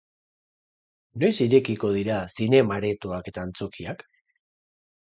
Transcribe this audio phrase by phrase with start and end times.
[1.25, 4.07] Noiz irekiko dira zinema-aretoak eta antzokiak?